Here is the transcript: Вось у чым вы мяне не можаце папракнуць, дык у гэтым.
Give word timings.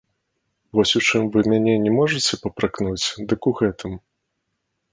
Вось 0.77 0.93
у 0.99 1.01
чым 1.07 1.27
вы 1.35 1.43
мяне 1.51 1.75
не 1.85 1.91
можаце 1.99 2.33
папракнуць, 2.45 3.07
дык 3.35 3.41
у 3.53 3.57
гэтым. 3.63 3.93